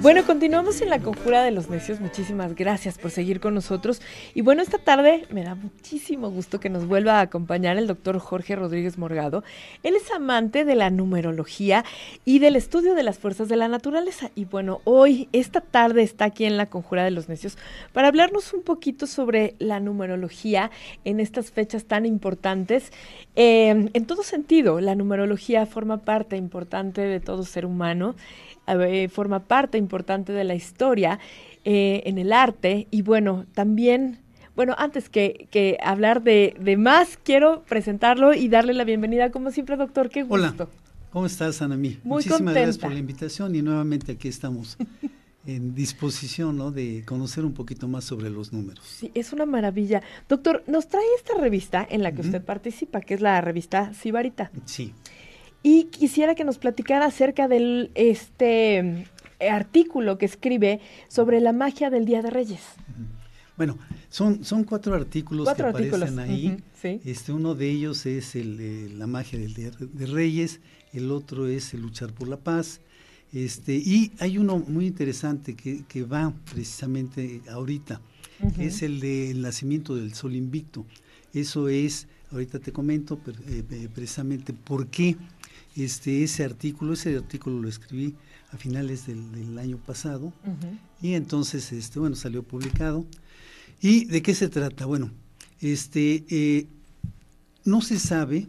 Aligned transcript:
Bueno, 0.00 0.24
continuamos 0.24 0.80
en 0.82 0.90
la 0.90 0.98
conjura 1.00 1.42
de 1.42 1.50
los 1.50 1.68
necios. 1.68 2.00
Muchísimas 2.00 2.54
gracias 2.54 2.98
por 2.98 3.10
seguir 3.10 3.40
con 3.40 3.54
nosotros. 3.54 4.00
Y 4.34 4.40
bueno, 4.40 4.62
esta 4.62 4.78
tarde 4.78 5.26
me 5.30 5.42
da 5.42 5.54
muchísimo 5.54 6.30
gusto 6.30 6.60
que 6.60 6.70
nos 6.70 6.86
vuelva 6.86 7.18
a 7.18 7.22
acompañar 7.22 7.76
el 7.76 7.86
doctor 7.86 8.18
Jorge 8.18 8.56
Rodríguez 8.56 8.98
Morgado. 8.98 9.44
Él 9.82 9.94
es 9.96 10.10
amante 10.10 10.64
de 10.64 10.74
la 10.74 10.90
numerología 10.90 11.84
y 12.24 12.38
del 12.38 12.56
estudio 12.56 12.94
de 12.94 13.02
las 13.02 13.18
fuerzas 13.18 13.48
de 13.48 13.56
la 13.56 13.68
naturaleza. 13.68 14.30
Y 14.34 14.44
bueno, 14.44 14.80
hoy, 14.84 15.28
esta 15.32 15.60
tarde, 15.60 16.02
está 16.02 16.26
aquí 16.26 16.44
en 16.44 16.56
la 16.56 16.66
conjura 16.66 17.04
de 17.04 17.10
los 17.10 17.28
necios 17.28 17.58
para 17.92 18.08
hablarnos 18.08 18.52
un 18.52 18.62
poquito 18.62 19.06
sobre 19.06 19.54
la 19.58 19.80
numerología 19.80 20.70
en 21.04 21.20
estas 21.20 21.50
fechas 21.50 21.84
tan 21.84 22.06
importantes. 22.06 22.92
Eh, 23.34 23.90
en 23.92 24.06
todo 24.06 24.22
sentido, 24.22 24.80
la 24.80 24.94
numerología 24.94 25.66
forma 25.66 25.98
parte 25.98 26.36
importante 26.36 27.00
de 27.00 27.20
todo 27.20 27.44
ser 27.44 27.66
humano 27.66 28.14
eh, 28.68 29.08
forma 29.08 29.40
parte 29.40 29.78
importante 29.78 30.32
de 30.32 30.44
la 30.44 30.54
historia 30.54 31.18
eh, 31.64 32.02
en 32.06 32.18
el 32.18 32.32
arte 32.32 32.86
y 32.90 33.02
bueno, 33.02 33.46
también 33.54 34.20
bueno, 34.54 34.74
antes 34.78 35.10
que, 35.10 35.48
que 35.50 35.76
hablar 35.82 36.22
de, 36.22 36.56
de, 36.58 36.78
más, 36.78 37.18
quiero 37.22 37.62
presentarlo 37.68 38.32
y 38.32 38.48
darle 38.48 38.72
la 38.72 38.84
bienvenida, 38.84 39.30
como 39.30 39.50
siempre, 39.50 39.76
doctor. 39.76 40.08
Qué 40.08 40.22
gusto. 40.22 40.34
Hola, 40.34 40.68
¿cómo 41.10 41.26
estás, 41.26 41.60
Anamí? 41.60 41.98
Muy 42.04 42.24
Muchísimas 42.24 42.54
gracias 42.54 42.78
por 42.78 42.90
la 42.90 42.98
invitación 42.98 43.54
y 43.54 43.60
nuevamente 43.60 44.12
aquí 44.12 44.28
estamos 44.28 44.78
en 45.46 45.74
disposición 45.74 46.56
¿no? 46.56 46.70
de 46.70 47.04
conocer 47.06 47.44
un 47.44 47.52
poquito 47.52 47.86
más 47.86 48.04
sobre 48.04 48.30
los 48.30 48.52
números. 48.52 48.84
Sí, 48.84 49.10
es 49.14 49.34
una 49.34 49.44
maravilla. 49.46 50.02
Doctor, 50.28 50.64
nos 50.66 50.88
trae 50.88 51.04
esta 51.16 51.38
revista 51.38 51.86
en 51.88 52.02
la 52.02 52.12
que 52.12 52.22
usted 52.22 52.42
participa, 52.42 53.00
que 53.02 53.12
es 53.12 53.20
la 53.20 53.40
revista 53.42 53.92
Sibarita. 53.92 54.50
Sí. 54.64 54.94
Y 55.66 55.86
quisiera 55.86 56.36
que 56.36 56.44
nos 56.44 56.58
platicara 56.58 57.06
acerca 57.06 57.48
del 57.48 57.90
este 57.96 58.78
eh, 58.78 59.50
artículo 59.50 60.16
que 60.16 60.24
escribe 60.24 60.78
sobre 61.08 61.40
la 61.40 61.52
magia 61.52 61.90
del 61.90 62.04
Día 62.04 62.22
de 62.22 62.30
Reyes. 62.30 62.60
Bueno, 63.56 63.76
son, 64.08 64.44
son 64.44 64.62
cuatro 64.62 64.94
artículos 64.94 65.52
que 65.52 65.60
aparecen 65.60 66.20
ahí. 66.20 66.62
este, 66.84 67.32
uno 67.32 67.56
de 67.56 67.68
ellos 67.68 68.06
es 68.06 68.36
el, 68.36 68.60
eh, 68.60 68.90
la 68.96 69.08
magia 69.08 69.40
del 69.40 69.54
Día 69.54 69.72
de 69.72 70.06
Reyes, 70.06 70.60
el 70.92 71.10
otro 71.10 71.48
es 71.48 71.74
el 71.74 71.80
luchar 71.80 72.12
por 72.12 72.28
la 72.28 72.36
paz. 72.36 72.80
Este, 73.32 73.74
y 73.74 74.12
hay 74.20 74.38
uno 74.38 74.58
muy 74.58 74.86
interesante 74.86 75.56
que, 75.56 75.82
que 75.88 76.04
va 76.04 76.32
precisamente 76.54 77.40
ahorita, 77.50 78.00
que 78.54 78.66
es 78.66 78.82
el 78.82 79.00
del 79.00 79.42
nacimiento 79.42 79.96
del 79.96 80.14
sol 80.14 80.36
invicto. 80.36 80.86
Eso 81.34 81.68
es, 81.68 82.06
ahorita 82.30 82.60
te 82.60 82.70
comento 82.70 83.18
eh, 83.48 83.88
precisamente 83.92 84.52
por 84.52 84.86
qué 84.86 85.16
este, 85.76 86.24
ese 86.24 86.44
artículo, 86.44 86.94
ese 86.94 87.16
artículo 87.16 87.60
lo 87.60 87.68
escribí 87.68 88.14
a 88.52 88.56
finales 88.56 89.06
del, 89.06 89.58
año 89.58 89.78
pasado 89.78 90.32
y 91.02 91.14
entonces, 91.14 91.72
este, 91.72 91.98
bueno, 91.98 92.16
salió 92.16 92.42
publicado. 92.42 93.04
¿Y 93.80 94.06
de 94.06 94.22
qué 94.22 94.34
se 94.34 94.48
trata? 94.48 94.86
Bueno, 94.86 95.10
este, 95.60 96.24
eh, 96.28 96.66
no 97.64 97.82
se 97.82 97.98
sabe, 97.98 98.46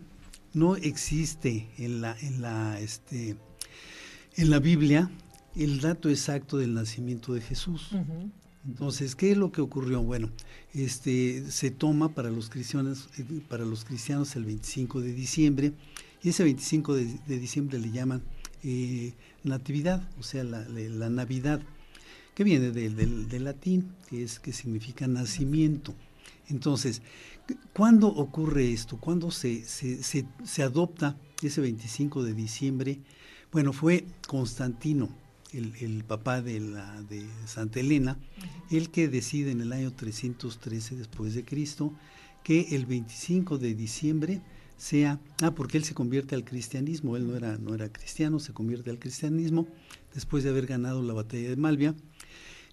no 0.53 0.75
existe 0.75 1.67
en 1.78 2.02
la, 2.02 2.16
en 2.22 2.42
la, 2.42 2.80
este, 2.80 3.36
en 4.36 4.50
la 4.50 4.59
Biblia 4.59 5.09
el 5.56 5.81
dato 5.81 6.09
exacto 6.09 6.58
del 6.58 6.73
nacimiento 6.73 7.34
de 7.34 7.41
Jesús. 7.41 7.89
Entonces, 8.66 9.16
¿qué 9.16 9.31
es 9.31 9.38
lo 9.38 9.52
que 9.52 9.62
ocurrió? 9.62 10.02
Bueno, 10.02 10.30
este, 10.73 11.50
se 11.50 11.72
toma 11.72 12.09
para 12.09 12.30
los 12.30 12.50
cristianos, 12.50 13.09
eh, 13.17 13.25
para 13.47 13.66
los 13.66 13.86
cristianos 13.86 14.36
el 14.36 14.45
25 14.45 15.02
de 15.02 15.14
diciembre 15.14 15.73
y 16.23 16.30
ese 16.30 16.44
25 16.44 16.96
de, 16.96 17.40
diciembre 17.40 17.80
le 17.80 17.92
llaman 17.92 18.23
eh, 18.64 19.14
Natividad, 19.44 20.08
o 20.20 20.24
sea, 20.24 20.44
la, 20.44 21.09
Navidad, 21.09 21.62
que 22.34 22.44
viene 22.44 22.72
del, 22.72 23.44
latín, 23.44 23.94
que, 24.09 24.24
es, 24.24 24.40
que 24.40 24.52
significa 24.52 25.08
nacimiento. 25.08 25.94
Entonces, 26.50 27.02
¿cuándo 27.74 28.08
ocurre 28.08 28.72
esto? 28.72 28.97
¿Cuándo 28.97 29.31
se, 29.31 29.64
se, 29.66 30.64
adopta 30.64 31.18
ese 31.41 31.62
25 31.62 32.24
de 32.24 32.34
diciembre? 32.34 33.00
Bueno, 33.52 33.74
fue 33.74 34.06
Constantino, 34.28 35.09
el, 35.53 36.03
papá 36.03 36.41
de, 36.41 36.59
la, 36.59 37.02
de 37.03 37.25
Santa 37.46 37.80
Elena, 37.80 38.18
el 38.70 38.90
que 38.90 39.08
decide 39.08 39.52
en 39.52 39.62
el 39.62 39.72
año 39.72 39.94
313 39.94 40.96
después 40.96 41.34
de 41.34 41.46
Cristo 41.46 41.94
que 42.44 42.75
el 42.75 42.86
25 42.86 43.58
de 43.58 43.75
diciembre 43.75 44.41
sea, 44.78 45.20
ah, 45.42 45.52
porque 45.52 45.78
él 45.78 45.84
se 45.84 45.94
convierte 45.94 46.36
al 46.36 46.44
cristianismo, 46.44 47.18
él 47.18 47.28
no 47.28 47.36
era, 47.36 47.58
no 47.58 47.74
era 47.74 47.92
cristiano, 47.92 48.40
se 48.40 48.54
convierte 48.54 48.90
al 48.90 49.00
cristianismo 49.00 49.68
después 50.14 50.44
de 50.44 50.52
haber 50.52 50.68
ganado 50.68 51.02
la 51.02 51.14
batalla 51.14 51.50
de 51.50 51.56
Malvia. 51.56 51.96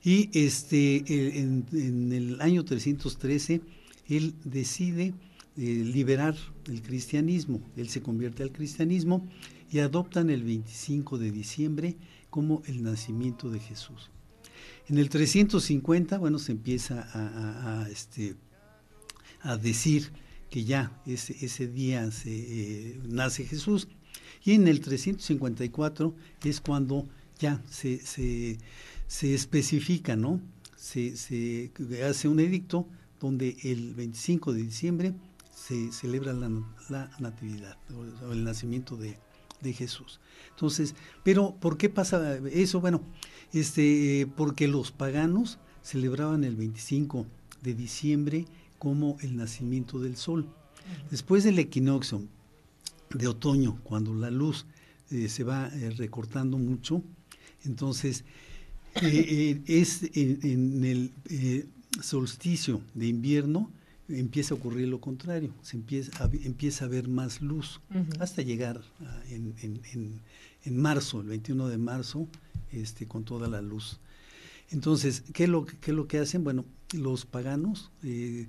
Y 0.03 0.29
este, 0.39 1.03
en, 1.09 2.13
el 2.13 2.41
año 2.43 2.65
313, 2.65 3.63
él 4.09 4.35
decide 4.45 5.15
eh, 5.57 5.63
liberar 5.63 6.37
el 6.67 6.83
cristianismo, 6.83 7.63
él 7.77 7.89
se 7.89 8.03
convierte 8.03 8.43
al 8.43 8.53
cristianismo 8.53 9.27
y 9.71 9.79
adoptan 9.79 10.29
el 10.29 10.45
25 10.45 11.17
de 11.17 11.31
diciembre 11.31 11.97
como 12.29 12.63
el 12.67 12.83
nacimiento 12.83 13.49
de 13.51 13.61
Jesús. 13.61 14.11
En 14.89 14.99
el 14.99 15.09
350, 15.09 16.19
bueno, 16.19 16.39
se 16.39 16.53
empieza 16.53 17.09
a 17.15 17.89
este, 17.89 18.37
a 19.41 19.57
decir 19.57 20.11
que 20.55 20.63
ya 20.63 20.93
ese, 21.05 21.37
ese 21.45 21.67
día 21.67 22.09
se, 22.13 22.31
eh, 22.31 23.01
nace 23.09 23.45
Jesús. 23.45 23.89
Y 24.45 24.53
en 24.53 24.69
el 24.69 24.79
354 24.79 26.15
es 26.45 26.61
cuando 26.61 27.09
ya 27.41 27.61
se, 27.69 27.99
se, 27.99 29.35
especifica, 29.35 30.15
¿no? 30.15 30.41
Se, 30.77 31.17
se, 31.17 31.73
hace 32.09 32.29
un 32.29 32.39
edicto 32.39 32.87
donde 33.19 33.57
el 33.65 33.95
25 33.95 34.53
de 34.53 34.63
diciembre 34.63 35.15
se 35.53 35.91
celebra 35.91 36.33
la, 36.33 36.49
la 36.89 37.11
natividad, 37.19 37.77
o 38.25 38.33
el 38.33 38.45
nacimiento 38.45 38.97
de, 38.97 39.19
de, 39.61 39.73
Jesús. 39.73 40.21
Entonces, 40.51 40.95
pero 41.25 41.57
¿por 41.57 41.77
qué 41.77 41.89
pasa 41.89 42.39
eso? 42.53 42.81
Bueno, 42.81 43.03
este, 43.53 44.29
porque 44.37 44.69
los 44.69 44.93
paganos 44.93 45.59
celebraban 45.83 46.45
el 46.45 46.55
25 46.55 47.27
de 47.61 47.75
diciembre 47.75 48.47
como 48.79 49.17
el 49.21 49.37
nacimiento 49.37 49.99
del 49.99 50.17
sol. 50.17 50.47
Después 51.11 51.45
del 51.45 51.59
equinoccio 51.59 52.23
de 53.11 53.29
otoño, 53.29 53.79
cuando 53.85 54.15
la 54.15 54.31
luz 54.31 54.67
eh, 55.11 55.29
se 55.29 55.45
va 55.45 55.69
eh, 55.69 55.91
recortando 55.91 56.59
mucho, 56.59 57.03
entonces 57.65 58.25
eh, 59.03 59.63
es 59.67 60.03
en, 60.15 60.85
el 60.85 61.69
solsticio 62.03 62.81
de 62.95 63.07
invierno 63.07 63.71
empieza 64.09 64.55
a 64.55 64.59
ocurrir 64.59 64.89
lo 64.89 65.01
contrario, 65.01 65.55
se 65.63 65.77
empieza 65.77 66.25
a, 66.25 66.31
empieza 66.43 66.85
a 66.85 66.89
ver 66.89 67.09
más 67.09 67.41
luz 67.41 67.81
hasta 68.21 68.43
llegar 68.43 68.83
en, 69.31 69.55
en, 70.65 70.77
marzo, 70.77 71.21
el 71.21 71.29
21 71.29 71.69
de 71.69 71.79
marzo, 71.79 72.29
este, 72.71 73.07
con 73.07 73.25
toda 73.25 73.49
la 73.49 73.63
luz. 73.63 73.99
Entonces, 74.71 75.23
¿qué 75.33 75.45
es 75.45 75.51
lo, 75.51 75.67
qué 75.67 75.91
es 75.91 75.97
lo 75.97 76.07
que 76.09 76.19
hacen? 76.19 76.45
Bueno, 76.45 76.65
los 76.93 77.27
paganos 77.27 77.91
eh, 78.03 78.49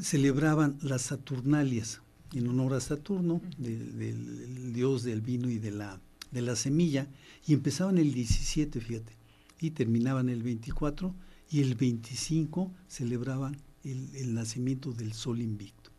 celebraban 0.00 0.78
las 0.82 1.02
Saturnalias 1.02 2.00
en 2.32 2.48
honor 2.48 2.74
a 2.74 2.80
Saturno, 2.80 3.40
del 3.58 4.72
dios 4.72 5.04
del 5.04 5.20
vino 5.20 5.48
y 5.48 5.58
de 5.58 5.70
la, 5.70 6.00
de 6.32 6.42
la 6.42 6.56
semilla, 6.56 7.08
y 7.46 7.52
empezaban 7.52 7.98
el 7.98 8.12
17, 8.12 8.80
fíjate, 8.80 9.12
y 9.60 9.70
terminaban 9.70 10.28
el 10.28 10.42
24, 10.42 11.14
y 11.50 11.60
el 11.60 11.74
25 11.76 12.72
celebraban 12.88 13.56
el, 13.84 14.34
nacimiento 14.34 14.92
del 14.92 15.12
sol 15.12 15.40
invicto. 15.40 15.90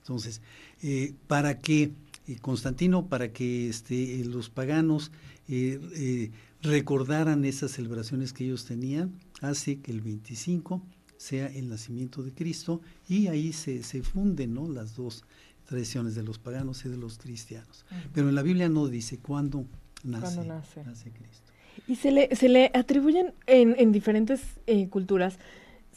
Entonces, 0.00 0.42
eh, 0.82 1.14
para 1.26 1.60
que 1.60 1.92
eh, 2.26 2.36
Constantino, 2.40 3.06
para 3.06 3.32
que 3.32 3.68
este, 3.68 4.24
los 4.24 4.50
paganos 4.50 5.10
recordaran 6.62 7.44
esas 7.44 7.72
celebraciones 7.72 8.32
que 8.32 8.44
ellos 8.44 8.64
tenían, 8.64 9.12
hace 9.42 9.80
que 9.80 9.92
el 9.92 10.00
25 10.00 10.82
sea 11.16 11.46
el 11.46 11.68
nacimiento 11.68 12.22
de 12.22 12.32
Cristo 12.32 12.80
y 13.08 13.28
ahí 13.28 13.52
se, 13.52 13.82
se 13.82 14.02
funden 14.02 14.54
¿no? 14.54 14.68
las 14.68 14.94
dos 14.96 15.24
tradiciones 15.64 16.14
de 16.14 16.22
los 16.22 16.38
paganos 16.38 16.84
y 16.84 16.88
de 16.88 16.96
los 16.96 17.18
cristianos. 17.18 17.84
Pero 18.12 18.28
en 18.28 18.34
la 18.34 18.42
Biblia 18.42 18.68
no 18.68 18.86
dice 18.88 19.18
cuándo 19.18 19.66
nace, 20.02 20.44
nace? 20.44 21.10
Cristo. 21.10 21.52
Y 21.88 21.96
se 21.96 22.10
le, 22.10 22.34
se 22.36 22.48
le 22.48 22.70
atribuyen 22.74 23.32
en, 23.46 23.74
en 23.78 23.90
diferentes 23.92 24.42
eh, 24.66 24.88
culturas, 24.88 25.38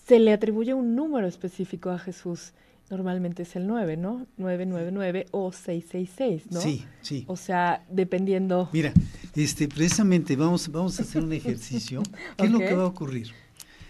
se 0.08 0.20
le 0.20 0.32
atribuye 0.32 0.74
un 0.74 0.96
número 0.96 1.28
específico 1.28 1.90
a 1.90 2.00
Jesús. 2.00 2.54
Normalmente 2.90 3.44
es 3.44 3.56
el 3.58 3.68
9, 3.68 3.98
¿no? 3.98 4.26
999 4.38 5.28
o 5.32 5.52
666, 5.52 6.52
¿no? 6.52 6.62
Sí, 6.62 6.86
sí. 7.02 7.26
O 7.28 7.36
sea, 7.36 7.86
dependiendo. 7.92 8.70
Mira, 8.72 8.94
este, 9.36 9.68
precisamente 9.68 10.38
vamos, 10.38 10.72
vamos 10.72 10.98
a 11.00 11.04
hacer 11.04 11.22
un 11.22 11.34
ejercicio. 11.34 12.02
¿Qué 12.38 12.46
es 12.46 12.52
lo 12.52 12.60
que 12.60 12.74
va 12.74 12.84
a 12.84 12.88
ocurrir? 12.88 13.32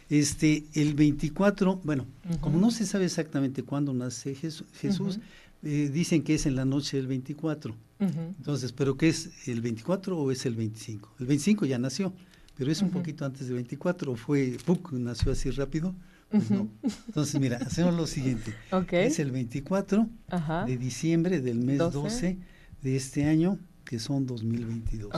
Este, 0.10 0.64
el 0.74 0.96
24, 0.96 1.82
bueno, 1.84 2.08
como 2.40 2.60
no 2.60 2.72
se 2.72 2.88
sabe 2.88 3.06
exactamente 3.06 3.62
cuándo 3.62 3.94
nace 3.94 4.34
Jesús, 4.34 5.20
eh, 5.62 5.90
dicen 5.94 6.24
que 6.24 6.34
es 6.36 6.48
en 6.48 6.56
la 6.56 6.66
noche 6.66 6.98
del 6.98 7.08
24. 7.08 7.76
Entonces, 8.00 8.72
¿pero 8.72 8.96
qué 8.96 9.10
es 9.10 9.48
el 9.48 9.62
24 9.62 10.18
o 10.18 10.32
es 10.32 10.46
el 10.46 10.56
25? 10.56 11.16
El 11.20 11.26
25 11.28 11.66
ya 11.66 11.78
nació, 11.78 12.14
pero 12.58 12.72
es 12.72 12.82
un 12.82 12.90
poquito 12.90 13.26
antes 13.26 13.48
del 13.48 13.56
24 13.56 14.12
o 14.12 14.16
fue, 14.16 14.58
¡puc! 14.66 14.92
nació 14.94 15.32
así 15.32 15.50
rápido. 15.52 15.94
Pues 16.30 16.52
no. 16.52 16.68
Entonces, 17.08 17.40
mira, 17.40 17.58
hacemos 17.58 17.94
lo 17.94 18.06
siguiente. 18.06 18.54
Es 19.06 19.20
el 19.20 19.32
24 19.32 20.08
de 20.66 20.78
diciembre 20.78 21.40
del 21.40 21.60
mes 21.60 21.78
12. 21.78 22.38
de 22.82 22.96
este 22.96 23.26
año, 23.26 23.60
que 23.86 24.00
son 24.00 24.26
2022. 24.26 25.12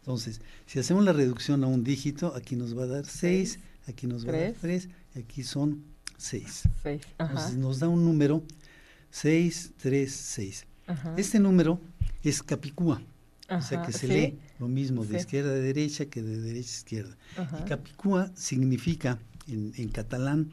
Entonces, 0.00 0.40
si 0.66 0.78
hacemos 0.78 1.04
la 1.04 1.12
reducción 1.12 1.62
a 1.62 1.66
un 1.66 1.84
dígito, 1.84 2.34
aquí 2.34 2.56
nos 2.56 2.76
va 2.76 2.84
a 2.84 2.86
dar 2.86 3.04
6, 3.06 3.58
aquí 3.86 4.06
nos 4.06 4.26
va 4.26 4.30
a 4.30 4.36
dar 4.40 4.54
3, 4.60 4.88
y 5.14 5.18
aquí 5.18 5.42
son 5.42 5.84
6. 6.16 6.62
Entonces, 7.18 7.56
nos 7.56 7.78
da 7.78 7.88
un 7.88 8.04
número 8.04 8.42
6, 9.10 9.72
3, 9.76 10.12
6. 10.12 10.66
Este 11.16 11.38
número 11.38 11.80
es 12.24 12.42
Capicúa. 12.42 13.00
O 13.50 13.62
sea 13.62 13.82
que 13.82 13.92
se 13.92 14.08
lee 14.08 14.38
lo 14.58 14.68
mismo 14.68 15.04
de 15.04 15.18
izquierda 15.18 15.50
a 15.50 15.54
derecha 15.54 16.06
que 16.06 16.22
de 16.22 16.40
derecha 16.40 16.68
a 16.68 16.78
izquierda. 16.78 17.16
Y 17.60 17.68
Capicúa 17.68 18.30
significa 18.34 19.18
en, 19.48 19.88
catalán, 19.88 20.50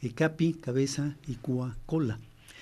eh, 0.00 0.12
capi, 0.12 0.54
cabeza, 0.54 1.16
y 1.26 1.34
cua, 1.34 1.76
cola. 1.86 2.18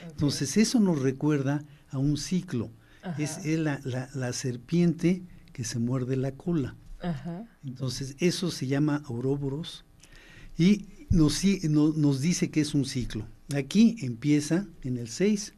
Entonces 0.08 0.56
eso 0.56 0.80
nos 0.80 1.00
recuerda 1.00 1.64
a 1.90 1.98
un 1.98 2.16
ciclo. 2.16 2.70
Es, 3.18 3.46
la, 3.46 3.80
la, 3.84 4.32
serpiente 4.32 5.22
que 5.52 5.62
se 5.62 5.78
muerde 5.78 6.16
la 6.16 6.32
cola. 6.32 6.74
Entonces 7.64 8.16
eso 8.18 8.50
se 8.50 8.66
llama 8.66 9.02
auróboros 9.06 9.84
y 10.58 10.86
nos, 11.10 11.44
nos 11.64 12.20
dice 12.20 12.50
que 12.50 12.60
es 12.60 12.74
un 12.74 12.84
ciclo. 12.84 13.26
Aquí 13.54 13.96
empieza 14.00 14.66
en 14.82 14.96
el 14.96 15.08
6, 15.08 15.54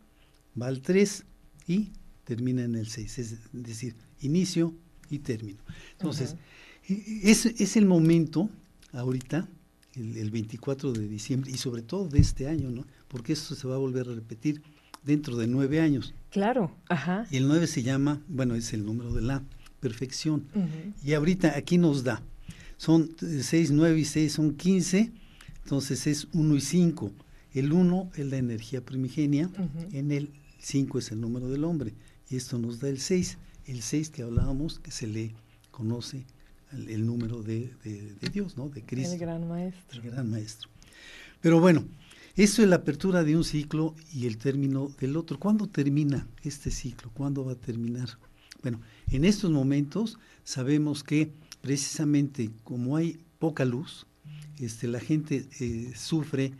va 0.61 0.67
al 0.67 0.83
3 0.83 1.25
y 1.67 1.93
termina 2.29 2.63
en 2.63 2.75
el 2.75 2.89
6, 2.89 3.19
es 3.21 3.39
decir, 3.55 3.95
inicio 4.21 4.75
y 5.09 5.21
término. 5.21 5.61
Entonces, 5.93 6.37
e, 6.87 7.23
es, 7.25 7.47
es 7.47 7.79
el 7.79 7.87
momento 7.87 8.51
ahorita 8.93 9.49
el, 9.95 10.31
24 10.31 10.93
de 10.93 11.09
diciembre 11.09 11.51
y 11.51 11.57
sobre 11.57 11.81
todo 11.81 12.07
de 12.07 12.19
este 12.19 12.47
año, 12.47 12.69
¿no? 12.71 12.85
Porque 13.09 13.33
esto 13.33 13.55
se 13.55 13.67
va 13.67 13.77
a 13.77 13.79
volver 13.79 14.11
a 14.11 14.15
repetir 14.15 14.61
dentro 15.03 15.39
de 15.39 15.47
nueve 15.47 15.81
años. 15.81 16.13
Claro, 16.31 16.71
ajá. 16.91 17.27
Y 17.31 17.39
el 17.39 17.49
nueve 17.49 17.67
se 17.67 17.83
llama, 17.83 18.21
bueno, 18.29 18.55
es 18.57 18.75
el 18.75 18.85
número 18.85 19.15
de 19.15 19.23
la 19.23 19.43
perfección. 19.81 20.45
Y 21.03 21.15
ahorita 21.15 21.57
aquí 21.57 21.79
nos 21.79 22.05
da, 22.05 22.21
son 22.77 23.17
seis, 23.41 23.71
nueve 23.71 24.01
y 24.01 24.05
seis 24.05 24.35
son 24.35 24.55
quince, 24.55 25.11
entonces 25.65 26.07
es 26.07 26.29
uno 26.35 26.57
y 26.57 26.61
cinco. 26.61 27.11
El 27.55 27.73
uno 27.73 28.11
es 28.17 28.27
la 28.27 28.37
energía 28.37 28.83
primigenia, 28.83 29.49
en 29.93 30.13
el 30.13 30.29
cinco 30.59 30.99
es 30.99 31.11
el 31.11 31.23
número 31.23 31.49
del 31.49 31.65
hombre, 31.65 31.95
y 32.31 32.37
esto 32.37 32.59
nos 32.59 32.81
da 32.81 32.89
el 32.89 32.99
seis. 32.99 33.39
El 33.67 33.83
seis 33.83 34.11
que 34.11 34.23
hablábamos, 34.23 34.79
que 34.79 34.91
se 34.91 35.07
le 35.07 35.35
conoce 35.71 36.25
el, 36.73 37.07
número 37.07 37.43
de, 37.43 37.73
Dios, 38.33 38.57
¿no? 38.57 38.69
De 38.69 38.83
Cristo. 38.83 39.13
El 39.15 39.19
gran 39.19 39.49
maestro. 39.49 40.03
El 40.03 40.11
gran 40.11 40.31
maestro. 40.31 40.69
Pero 41.41 41.61
bueno, 41.61 41.85
eso 42.37 42.63
es 42.63 42.69
la 42.69 42.77
apertura 42.77 43.25
de 43.25 43.37
un 43.37 43.45
ciclo 43.45 43.95
y 44.13 44.27
el 44.27 44.39
término 44.39 44.89
del 45.01 45.17
otro. 45.17 45.39
¿Cuándo 45.39 45.67
termina 45.67 46.27
este 46.43 46.71
ciclo? 46.71 47.11
¿Cuándo 47.15 47.45
va 47.45 47.53
a 47.53 47.57
terminar? 47.57 48.11
Bueno, 48.63 48.81
en 49.11 49.25
estos 49.25 49.51
momentos 49.51 50.19
sabemos 50.45 51.05
que 51.05 51.33
precisamente 51.61 52.51
como 52.65 52.97
hay 52.97 53.19
poca 53.39 53.65
luz, 53.65 54.07
este, 54.59 54.89
la 54.89 55.01
gente 55.01 55.47
eh, 55.61 55.93
sufre 55.95 56.53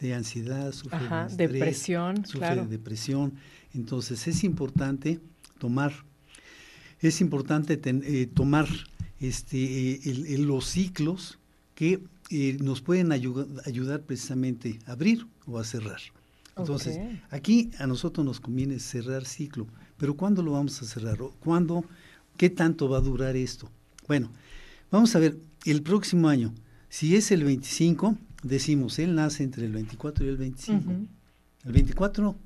de 0.00 0.14
ansiedad, 0.14 0.72
sufre 0.72 0.98
de 1.30 1.48
depresión, 1.48 2.26
sufre 2.26 2.56
de 2.56 2.66
depresión. 2.66 3.34
Entonces 3.74 4.26
es 4.28 4.44
importante 4.44 5.20
tomar, 5.58 5.92
es 7.00 7.20
importante 7.20 7.80
eh, 7.84 8.26
tomar 8.26 8.68
este, 9.20 10.00
los 10.38 10.66
ciclos 10.66 11.38
que 11.74 12.00
eh, 12.30 12.56
nos 12.60 12.80
pueden 12.80 13.12
ayudar 13.12 14.02
precisamente 14.02 14.78
a 14.86 14.92
abrir 14.92 15.26
o 15.46 15.58
a 15.58 15.64
cerrar. 15.64 16.00
Entonces, 16.56 17.00
aquí 17.30 17.70
a 17.78 17.86
nosotros 17.86 18.24
nos 18.24 18.38
conviene 18.38 18.78
cerrar 18.78 19.24
ciclo, 19.24 19.66
pero 19.96 20.14
¿cuándo 20.14 20.40
lo 20.42 20.52
vamos 20.52 20.80
a 20.80 20.84
cerrar? 20.84 21.18
¿Cuándo? 21.40 21.84
¿Qué 22.36 22.48
tanto 22.48 22.88
va 22.88 22.98
a 22.98 23.00
durar 23.00 23.34
esto? 23.34 23.68
Bueno, 24.06 24.30
vamos 24.90 25.16
a 25.16 25.18
ver, 25.18 25.36
el 25.64 25.82
próximo 25.82 26.28
año, 26.28 26.54
si 26.88 27.16
es 27.16 27.32
el 27.32 27.42
25, 27.42 28.16
decimos, 28.44 29.00
él 29.00 29.16
nace 29.16 29.42
entre 29.42 29.66
el 29.66 29.72
24 29.72 30.24
y 30.24 30.28
el 30.28 30.36
25. 30.36 30.92
El 31.64 31.72
24 31.72 32.36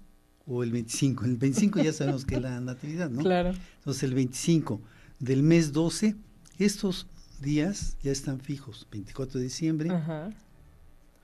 o 0.49 0.63
el 0.63 0.73
25. 0.73 1.25
El 1.25 1.37
25 1.37 1.83
ya 1.83 1.93
sabemos 1.93 2.25
que 2.25 2.37
es 2.37 2.43
la 2.43 2.61
natividad, 2.61 3.11
¿no? 3.11 3.23
Claro. 3.23 3.55
Entonces, 3.79 4.03
el 4.03 4.15
25 4.15 4.81
del 5.21 5.43
mes 5.43 5.73
12 5.73 6.17
estos 6.59 7.07
días 7.41 7.97
ya 8.03 8.11
están 8.11 8.41
fijos, 8.41 8.87
24 8.91 9.39
de 9.39 9.45
diciembre, 9.45 9.91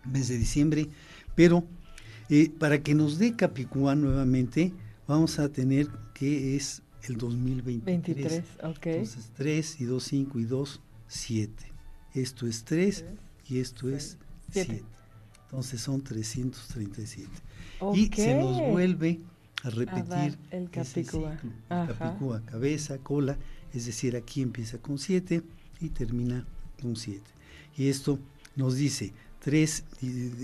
mes 0.05 0.29
de 0.29 0.39
diciembre, 0.39 0.89
pero 1.35 1.65
eh, 2.29 2.51
para 2.51 2.83
que 2.83 2.95
nos 2.95 3.19
dé 3.19 3.35
Capicúa 3.35 3.95
nuevamente, 3.97 4.73
vamos 5.09 5.39
a 5.39 5.49
tener 5.49 5.89
que 6.15 6.57
es 6.57 6.83
el 7.03 7.17
2023. 7.17 7.85
23, 7.85 8.45
ok. 8.63 8.87
Entonces 8.87 9.31
3 9.37 9.81
y 9.81 9.85
2, 9.85 10.05
5 10.05 10.39
y 10.39 10.45
2, 10.45 10.81
7. 11.09 11.73
Esto 12.15 12.47
es 12.47 12.65
3 12.65 13.05
y 13.49 13.59
esto 13.59 13.91
es 13.91 14.19
7. 14.53 14.85
Entonces 15.47 15.81
son 15.81 16.01
337. 16.03 17.29
Y 17.95 18.07
se 18.15 18.35
nos 18.35 18.61
vuelve 18.71 19.21
a 19.63 19.71
repetir 19.71 20.39
el 20.51 20.71
Capicúa. 20.71 21.39
Capicúa, 21.69 22.43
cabeza, 22.47 22.99
cola 22.99 23.39
es 23.75 23.87
decir, 23.87 24.17
aquí 24.17 24.41
empieza 24.41 24.79
con 24.79 24.99
7 24.99 25.43
y 25.81 25.89
termina 25.89 26.47
con 26.81 26.95
7. 26.95 27.21
Y 27.77 27.89
esto 27.89 28.21
nos 28.55 28.77
dice 28.77 29.13
3, 29.41 29.85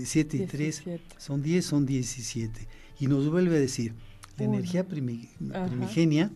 7 0.03 0.37
y 0.37 0.45
3 0.45 0.83
son 1.17 1.41
10, 1.41 1.65
son 1.65 1.85
17. 1.85 2.67
Y 2.99 3.07
nos 3.07 3.29
vuelve 3.29 3.55
a 3.55 3.59
decir, 3.59 3.93
la 4.37 4.45
energía 4.45 4.85
primigenia 4.85 6.29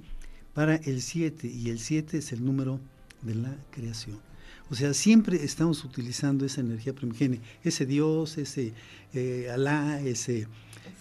para 0.53 0.75
el 0.77 1.01
7 1.01 1.48
y 1.48 1.69
el 1.69 1.80
7 1.80 2.18
es 2.18 2.31
el 2.31 2.45
número 2.45 2.80
de 3.21 3.36
la 3.36 3.56
creación. 3.71 4.19
O 4.69 4.75
sea, 4.75 4.93
siempre 4.93 5.43
estamos 5.43 5.83
utilizando 5.83 6.45
esa 6.45 6.61
energía 6.61 6.93
primigenia, 6.93 7.39
ese 7.63 7.85
Dios, 7.85 8.37
ese 8.37 8.73
eh, 9.13 9.49
Alá, 9.53 10.01
ese 10.01 10.47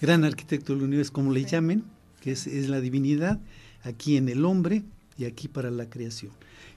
gran 0.00 0.24
arquitecto 0.24 0.74
del 0.74 0.82
universo, 0.82 1.12
como 1.12 1.32
le 1.32 1.44
llamen, 1.44 1.84
que 2.20 2.32
es, 2.32 2.46
es 2.46 2.68
la 2.68 2.80
divinidad, 2.80 3.40
aquí 3.82 4.16
en 4.16 4.28
el 4.28 4.44
hombre 4.44 4.82
y 5.16 5.24
aquí 5.24 5.48
para 5.48 5.70
la 5.70 5.88
creación. 5.88 6.32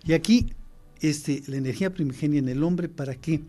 Y 0.06 0.13
aquí 0.13 0.47
este, 1.01 1.44
la 1.47 1.57
energía 1.57 1.93
primigenia 1.93 2.39
en 2.39 2.50
el 2.50 2.63
hombre, 2.63 2.89
¿para 2.89 3.15
qué? 3.15 3.41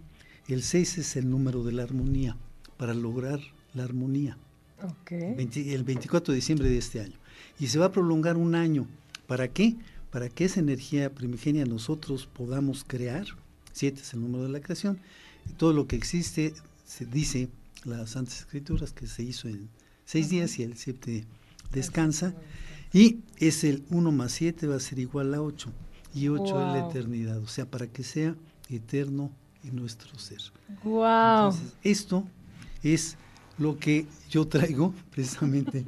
El 0.48 0.62
6 0.62 0.98
es 0.98 1.16
el 1.16 1.30
número 1.30 1.62
de 1.62 1.72
la 1.72 1.82
armonía, 1.82 2.36
para 2.76 2.94
lograr 2.94 3.40
la 3.74 3.84
armonía. 3.84 4.36
el 5.38 5.84
24 5.84 6.32
de 6.32 6.36
diciembre 6.36 6.68
de 6.68 6.78
este 6.78 7.00
año. 7.00 7.16
Y 7.58 7.68
se 7.68 7.78
va 7.78 7.86
a 7.86 7.92
prolongar 7.92 8.36
un 8.36 8.54
año. 8.54 8.86
¿Para 9.26 9.48
qué? 9.48 9.76
Para 10.10 10.28
que 10.28 10.44
esa 10.44 10.60
energía 10.60 11.12
primigenia 11.12 11.64
nosotros 11.66 12.26
podamos 12.26 12.84
crear. 12.84 13.26
7 13.72 14.00
es 14.00 14.14
el 14.14 14.20
número 14.22 14.44
de 14.44 14.50
la 14.50 14.60
creación. 14.60 14.98
Y 15.48 15.52
todo 15.52 15.72
lo 15.72 15.86
que 15.86 15.96
existe, 15.96 16.54
se 16.86 17.06
dice 17.06 17.48
las 17.84 18.10
Santas 18.10 18.40
Escrituras, 18.40 18.92
que 18.92 19.06
se 19.06 19.22
hizo 19.22 19.48
en 19.48 19.68
seis 20.04 20.30
días 20.30 20.58
y 20.58 20.62
el 20.62 20.76
7 20.76 21.24
descansa. 21.72 22.34
Y 22.92 23.20
es 23.36 23.64
el 23.64 23.84
1 23.90 24.12
más 24.12 24.32
7 24.32 24.66
va 24.66 24.76
a 24.76 24.80
ser 24.80 24.98
igual 24.98 25.34
a 25.34 25.42
8. 25.42 25.70
Y 26.14 26.28
8 26.28 26.44
es 26.44 26.52
la 26.52 26.88
eternidad. 26.88 27.38
O 27.38 27.46
sea, 27.46 27.66
para 27.66 27.86
que 27.86 28.02
sea 28.02 28.34
eterno 28.70 29.30
en 29.64 29.76
nuestro 29.76 30.18
ser. 30.18 30.40
Wow. 30.84 31.54
esto 31.82 32.24
es 32.82 33.16
lo 33.58 33.78
que 33.78 34.06
yo 34.30 34.46
traigo 34.46 34.94
precisamente 35.10 35.84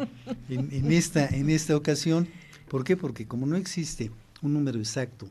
en, 0.49 0.93
esta, 0.93 1.27
en 1.27 1.50
esta 1.50 1.77
ocasión. 1.77 2.29
¿Por 2.71 2.85
qué? 2.85 2.97
Porque 2.97 3.27
como 3.27 3.47
no 3.47 3.57
existe 3.57 4.12
un 4.43 4.53
número 4.53 4.79
exacto 4.79 5.29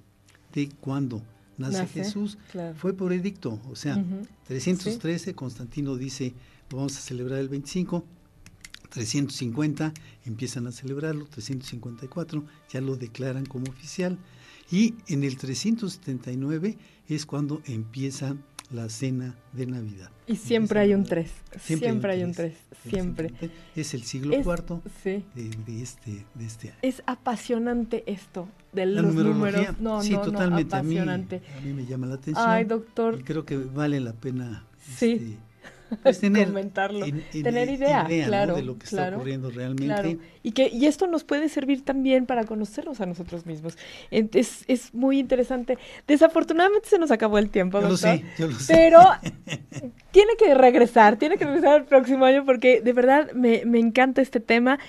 de 0.53 0.67
cuándo 0.81 1.24
nace, 1.58 1.88
Jesús, 1.88 2.38
fue 2.75 2.93
por 2.93 3.13
edicto. 3.13 3.62
O 3.72 3.77
sea, 3.77 4.03
313, 4.48 5.34
Constantino 5.36 5.96
dice, 5.96 6.34
lo 6.69 6.77
vamos 6.77 6.98
a 6.98 7.00
celebrar 7.00 7.39
el 7.39 7.48
25, 7.48 8.03
350 8.89 9.93
empiezan 10.25 10.67
a 10.67 10.74
celebrarlo, 10.74 11.25
354 11.27 12.43
ya 12.74 12.81
lo 12.81 12.98
declaran 12.98 13.46
como 13.46 13.72
oficial. 13.72 14.17
Y 14.69 14.96
en 15.08 15.24
el 15.24 15.38
379 15.38 16.77
es 17.08 17.25
cuando 17.25 17.62
empieza 17.65 18.36
la 18.71 18.89
cena 18.89 19.35
de 19.53 19.65
Navidad. 19.65 20.09
Y 20.27 20.35
siempre 20.35 20.79
hay 20.79 20.93
un 20.93 21.03
3, 21.03 21.31
siempre, 21.59 22.11
hay 22.11 22.23
un 22.23 22.33
3, 22.33 22.53
siempre. 22.88 23.33
Es 23.75 23.93
el 23.93 24.03
siglo 24.03 24.35
IV 24.35 24.81
de, 25.33 25.81
este, 25.81 26.25
de 26.35 26.45
este 26.45 26.69
año. 26.69 26.77
Es 26.81 27.01
apasionante 27.07 28.03
esto 28.05 28.47
de 28.71 28.85
los 28.85 29.13
números. 29.13 29.79
No, 29.79 30.01
sí, 30.03 30.11
totalmente. 30.11 30.75
apasionante. 30.75 31.41
A, 31.57 31.61
mí, 31.61 31.73
me 31.73 31.85
llama 31.85 32.07
la 32.07 32.15
atención. 32.15 32.45
Ay, 32.47 32.65
doctor. 32.65 33.17
Y 33.19 33.23
creo 33.23 33.45
que 33.45 33.57
vale 33.57 33.99
la 33.99 34.13
pena 34.13 34.65
sí. 34.79 35.13
Este, 35.13 35.48
tener, 36.19 36.48
comentarlo, 36.48 37.05
tener 37.31 37.69
idea, 37.69 38.08
claro, 38.25 38.55
de 38.55 38.63
lo 38.63 38.77
que 38.77 38.86
está 38.86 39.10
ocurriendo 39.10 39.50
realmente. 39.50 40.19
Y 40.43 40.51
que 40.51 40.69
y 40.69 40.86
esto 40.86 41.08
nos 41.08 41.24
puede 41.24 41.50
servir 41.50 41.84
también 41.84 42.25
para 42.25 42.46
conocernos 42.46 43.01
a 43.01 43.05
nosotros 43.05 43.46
mismos. 43.46 43.77
Es, 44.12 44.63
es 44.67 44.93
muy 44.93 45.19
interesante. 45.19 45.77
Desafortunadamente 46.08 46.89
se 46.89 46.98
nos 46.98 47.12
acabó 47.12 47.38
el 47.38 47.50
tiempo, 47.50 47.79
yo 47.81 47.89
doctor. 47.89 48.10
Lo 48.12 48.17
sé, 48.17 48.25
yo 48.38 48.48
lo 48.48 48.60
sé. 48.60 48.74
Pero 48.74 49.00
tiene 50.12 50.34
que 50.38 50.53
regresar, 50.53 51.17
tiene 51.17 51.38
que 51.38 51.46
regresar 51.46 51.81
el 51.81 51.86
próximo 51.86 52.25
año 52.25 52.46
porque 52.46 52.81
de 52.81 52.93
verdad 52.93 53.31
me, 53.34 53.63
me 53.65 53.79
encanta 53.79 54.22
este 54.22 54.39
tema. 54.39 54.79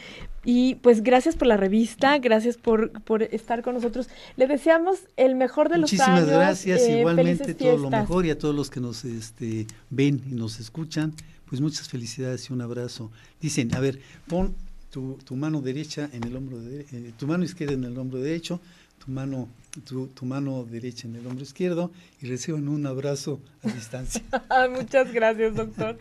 Y 0.45 0.77
pues 0.77 1.03
gracias 1.03 1.37
por 1.37 1.49
la 1.49 1.57
revista, 1.57 2.19
gracias 2.19 2.57
por, 2.57 2.91
por 3.03 3.23
estar 3.23 3.63
con 3.63 3.75
nosotros. 3.75 4.09
Le 4.37 4.47
deseamos 4.47 5.01
el 5.17 5.35
mejor 5.35 5.69
de 5.69 5.79
los 5.79 5.93
años. 5.93 6.09
Muchísimas 6.09 6.27
gracias, 6.27 6.81
eh, 6.81 7.01
igualmente 7.01 7.55
todo 7.55 7.77
lo 7.77 7.91
mejor 7.91 8.25
y 8.25 8.31
a 8.31 8.39
todos 8.39 8.55
los 8.55 8.71
que 8.71 8.81
nos 8.81 9.05
este, 9.05 9.67
ven 9.91 10.23
y 10.31 10.35
nos 10.35 10.59
escuchan, 10.59 11.13
pues 11.47 11.61
muchas 11.61 11.89
felicidades 11.89 12.49
y 12.49 12.53
un 12.53 12.63
abrazo. 12.63 13.11
Dicen, 13.41 13.75
a 13.75 13.81
ver, 13.81 14.01
pon 14.27 14.55
tu, 14.91 15.19
tu 15.25 15.37
mano 15.37 15.61
derecha 15.61 16.09
en 16.13 16.25
el 16.25 16.37
hombro, 16.37 16.59
de, 16.59 16.87
eh, 16.93 17.13
tu 17.19 17.27
mano 17.27 17.45
izquierda 17.45 17.75
en 17.75 17.85
el 17.85 17.97
hombro 17.99 18.19
derecho, 18.21 18.61
tu 19.05 19.11
mano, 19.11 19.49
tu, 19.85 20.09
tu, 20.09 20.27
mano 20.27 20.65
derecha 20.65 21.07
en 21.07 21.17
el 21.17 21.27
hombro 21.27 21.43
izquierdo 21.43 21.91
y 22.21 22.27
reciban 22.27 22.69
un 22.69 22.87
abrazo 22.87 23.41
a 23.63 23.71
distancia. 23.71 24.23
Muchas 24.71 25.13
gracias, 25.13 25.55
doctor. 25.55 25.99